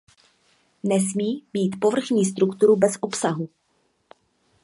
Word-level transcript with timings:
Nesmí 0.83 1.43
mít 1.53 1.75
povrchní 1.79 2.25
strukturu, 2.25 2.75
bez 2.75 2.91
obsahu. 3.01 3.49